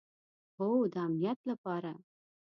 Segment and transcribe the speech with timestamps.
[0.57, 1.91] هو، د امنیت لپاره